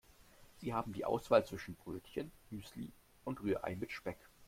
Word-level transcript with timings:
Sie 0.55 0.73
haben 0.73 0.93
die 0.93 1.05
Auswahl 1.05 1.45
zwischen 1.45 1.75
Brötchen, 1.75 2.31
Müsli 2.49 2.91
und 3.23 3.39
Rührei 3.43 3.75
mit 3.75 3.91
Speck. 3.91 4.17